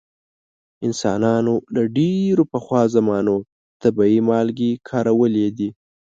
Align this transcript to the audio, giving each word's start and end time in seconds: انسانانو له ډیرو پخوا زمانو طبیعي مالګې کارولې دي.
انسانانو 0.85 1.55
له 1.75 1.81
ډیرو 1.97 2.43
پخوا 2.51 2.81
زمانو 2.95 3.35
طبیعي 3.81 4.19
مالګې 4.27 4.71
کارولې 4.89 5.47
دي. 5.57 5.69